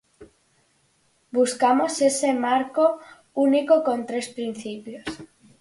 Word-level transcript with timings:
Buscamos 1.37 1.93
ese 2.09 2.29
marco 2.33 2.85
único 3.45 3.83
con 3.83 3.99
tres 4.07 4.29
principios. 4.29 5.05